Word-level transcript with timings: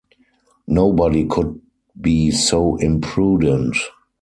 Nobody 0.65 1.25
could 1.27 1.61
be 2.01 2.31
so 2.31 2.75
imprudent! 2.77 3.77